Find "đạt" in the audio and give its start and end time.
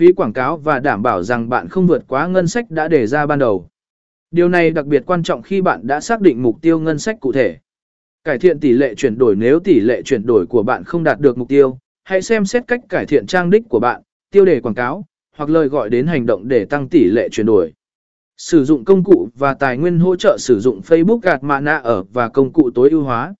11.04-11.20